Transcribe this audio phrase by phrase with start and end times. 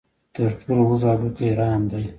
[0.33, 2.05] تر ټولو اوږد هډوکی ران دی.